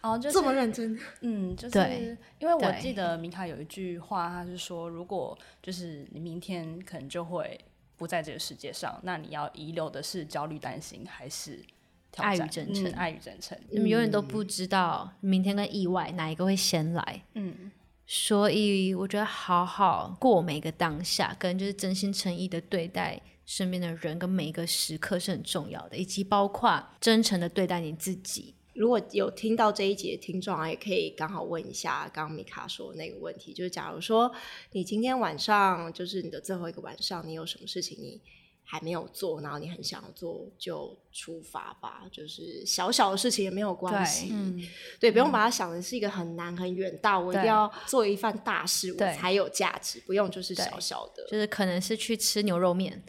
[0.00, 0.98] 哦， 就是这么认真。
[1.20, 7.56] 嗯，就是因为我记得米卡有一句话，他是说，如果就是你明天可能就会
[7.96, 11.60] 不在这个世界上，那你要遗留的是焦虑、担心，还是
[12.16, 12.84] 爱与真诚？
[12.90, 17.22] 嗯、爱与真诚，你们永远都不知道明天跟意外哪一个会先来。
[17.34, 17.70] 嗯，
[18.06, 23.20] 所以我觉得好好过每个当下，跟就是真心诚意的对待。
[23.46, 28.54] 身边的人跟每一个时刻是很重要的，以及包括真诚的对待你自己。
[28.74, 34.28] 如果有听到这一节的听众啊，也可以刚好问一下刚刚米卡说的那个问题，就是假如说
[34.72, 38.20] 你今天晚上就是你的最后一个晚上，你有什么事情你
[38.64, 42.02] 还没有做，然后你很想要做，就出发吧。
[42.10, 44.68] 就是小小的事情也没有关系，对，嗯、
[44.98, 50.02] 对，不用把它想的是一个很难很远大，我一定要做一番大事我才有价值。
[50.04, 53.00] 不用，就是小小的，就是可能是去吃牛肉面。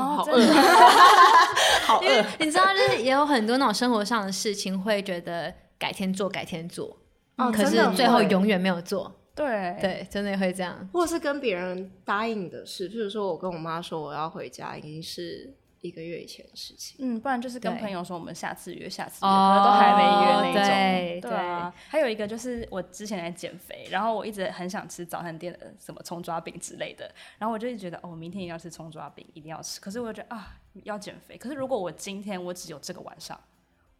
[0.00, 0.40] 哦，好饿，
[1.86, 2.24] 好饿。
[2.38, 6.96] 你知道，就是也有很多那种生活上的事情，会觉得改天做，改天做，
[7.36, 9.12] 哦、可是最后永远没有做。
[9.34, 10.88] 对对，真的会这样。
[10.92, 15.54] 或者是跟别人答应的事，譬如说我跟我妈说我要回家，已经是。
[15.80, 20.52] 一个月以前的事情，嗯，不然就是跟朋友说我们下次约，下次约，可能都还没约那种。
[20.52, 29.80] 对对啊，还有一个就是我之前在减肥，然后我一直很想吃早餐店的什么葱抓饼之类的，然后我就一直觉得哦，明天一定要吃葱抓饼，一定要吃。
[29.80, 31.36] 可是我就觉得啊，要减肥。
[31.36, 33.38] 可是如果我今天我只有这个晚上。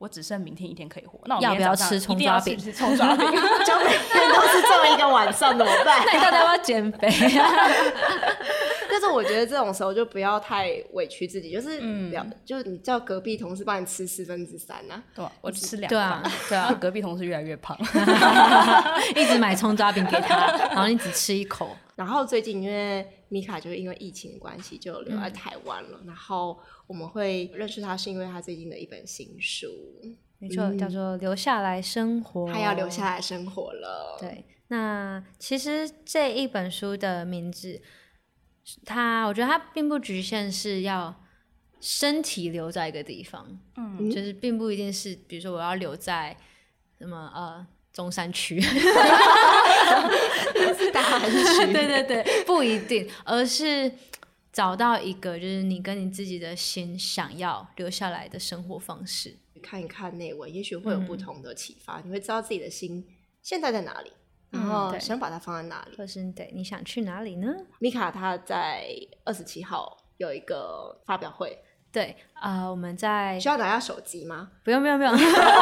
[0.01, 2.57] 我只剩明天一天可以活，那我要不要吃葱抓饼？
[2.59, 6.01] 吃葱抓饼，就每天都是这么一个晚上怎么办？
[6.09, 7.07] 那你到底要不要减肥
[7.39, 7.47] 啊？
[8.91, 15.33] 但是我觉得这种时候就不要太委屈自己，就是不要，嗯、就是你叫隔壁同事帮你吃四分之三呐，对吧？
[15.41, 17.79] 我吃两对啊，对啊，隔壁同事越来越胖，
[19.17, 21.77] 一直买葱抓饼给他，然后你只吃一口。
[21.97, 29.69] 然后最近因为米卡就是因为疫情的关系就留在台湾了，嗯、然后我们会认识他是因为他最近的一本新书，
[30.39, 34.17] 没错，嗯、叫做《留下来生活》，他要留下来生活了。
[34.19, 37.83] 对，那其实这一本书的名字，
[38.85, 41.15] 它我觉得它并不局限是要
[41.81, 46.37] 身体留在一个地方，嗯，就是并不一定是，比如说我要留在
[46.99, 47.67] 什么呃。
[47.93, 48.79] 中山区，是
[50.95, 53.91] 大安区， 对对对，不一定，而是
[54.53, 59.37] 找到一个就是你跟你自己的心想要留下来的生活方式。
[59.61, 63.05] 看一看内文，也许会有不同的启发，嗯、你会知道自己的心
[63.43, 64.13] 现在在哪里，
[64.51, 67.49] 然后想把它放在哪里，或是对你想去哪里呢？
[67.79, 68.85] 米卡他在
[69.25, 71.59] 二十七号有一个发表会。
[71.93, 74.51] 对啊、呃，我们在需要拿下手机吗？
[74.63, 75.13] 不用不用不用。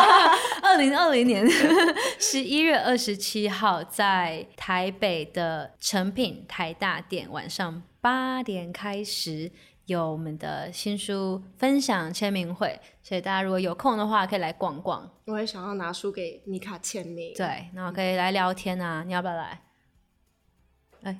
[0.62, 1.48] 二零二零年
[2.20, 9.50] 十一月二十七号，在台北的成品台大店，晚上八点开始
[9.88, 15.10] 有我们的新书分享签名会，所以大家如果有空的话，可以来逛逛。
[15.24, 19.62] 我也想要拿书给妮卡签名，对，然后可以来聊天啊，你要不要来？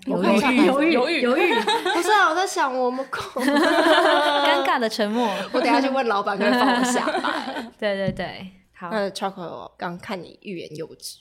[0.06, 0.26] 犹豫
[0.66, 1.54] 犹豫犹豫犹豫，
[1.94, 2.28] 不是啊！
[2.28, 5.26] 我在想，我们尴尬的沉默。
[5.50, 7.44] 我等下去问老板，可以放我下吧。
[7.78, 8.90] 对对对，好。
[8.90, 11.20] 那 Choco 刚看你欲言又止。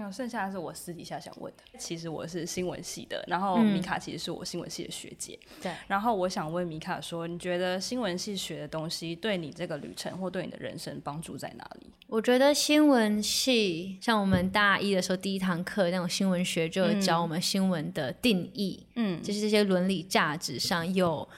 [0.00, 1.78] 没有，剩下的是我私底下想问的。
[1.78, 5.38] 其实我是新闻系的，然后米卡其实是我新闻系的学姐。
[5.60, 5.76] 对、嗯。
[5.88, 11.86] 然后我想问米卡说，你觉得新闻系学的东西对你这个旅程或对你的人生帮助在哪里？
[12.06, 21.28] 我觉得新闻系像我们大一的时候第一堂课那种新闻学，就有教我们新闻的定义，嗯，就是这些伦理价值上有。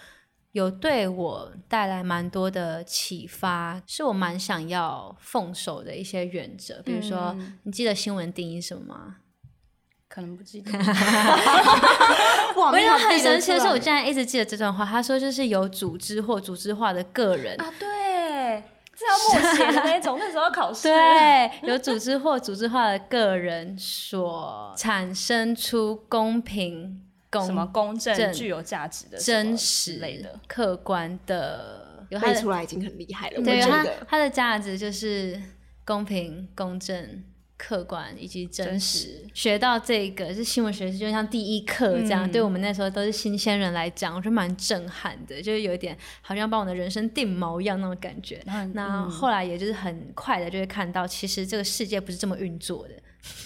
[0.52, 6.80] 有对我带来蛮多的启发，是我蛮想要奉守的一些原则。
[6.82, 9.16] 比如说，嗯、你记得新闻定义什么吗？
[10.08, 10.70] 可能不记得。
[12.56, 14.84] 哇，我觉得很神奇的是，我竟然一直记得这段话。
[14.84, 18.62] 他说，就是有组织或组织化的个人啊，对，
[18.94, 20.82] 这要默写的那种， 那时候考试。
[20.82, 27.00] 对，有组织或组织化的个人所产生出公平。
[27.40, 33.42] 什么公正、具有价值的、真实类的、客观的，有背出来已经很厉害了。
[33.42, 35.40] 对，它它的价值就是
[35.84, 37.24] 公平、公正、
[37.56, 38.70] 客观以及真实。
[38.70, 48.42] 真实学到这个是新闻学，就像第一课这样，嗯、对我们那时候都是新鲜人来讲，我觉得蛮震撼的，就是有一点好像把我的人生定锚一样那种感觉。
[48.46, 52.94] 嗯、那后来也就是很快的就会看到，其实这个世界不是这么运作的。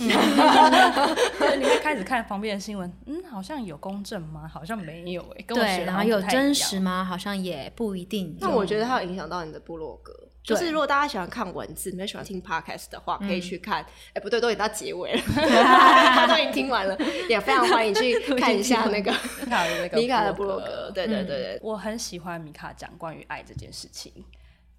[0.01, 0.09] 嗯，
[1.61, 4.49] 你会开始看旁边的新闻，嗯，好像有公正吗？
[4.53, 7.05] 好像没有哎、欸，跟我学的对，然后有真实吗？
[7.05, 8.37] 好像也不一定。
[8.41, 10.13] 那我觉得它有影响到你的部落格，
[10.43, 13.83] 就是如果大家喜欢看文字，你们喜欢听 podcast 的话，可以去看。
[13.83, 16.97] 哎、嗯欸，不对，都已经到结尾了， 他都已经听完了，
[17.29, 20.91] 也非常 欢迎去看一下那个米卡的那个米卡的部落格。
[20.95, 24.13] 对对对对，我很喜欢米卡讲关于爱这件事情。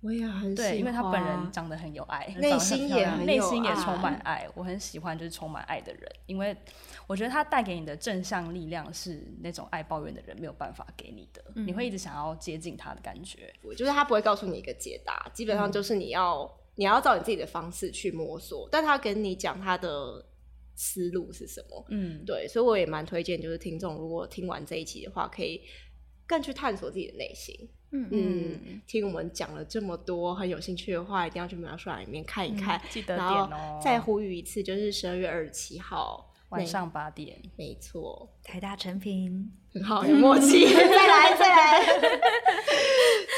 [0.01, 6.55] 我也很喜欢，对，因为他本人长得很有爱，内心也内心也充满爱，我很喜欢就是充满爱的人，因为
[7.07, 13.51] 我觉得他带给你的正向力量是那种爱抱怨的人没有办法给你的，嗯、你会一直想要接近他的感觉。
[13.75, 20.23] 就是他不会告诉你一个解答，基本上就是你要、嗯、你要照你自己的方式去摸索，但他跟你讲他的
[20.75, 25.63] 思路是什么，嗯，对，所以我也蛮推荐，就是听众如果听完这一期的话，可以
[26.27, 27.67] 更去探索自己的内心。
[27.91, 33.79] 嗯嗯，听我们讲了这么多，很有兴趣的话，一定要去描述栏里面看一看，记得点哦。
[33.83, 36.25] 再呼吁一次，就是十二月二十七号。
[36.49, 40.63] 晚上八点，没错，台大成品，很好，有默契。
[40.73, 41.85] 再来再来，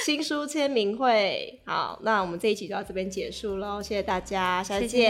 [0.05, 5.09] 新书签名会，好，那我们这一期就到这边结束喽，谢谢大家，下次见，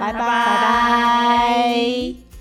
[0.00, 0.12] 拜拜。
[0.12, 2.33] 拜拜。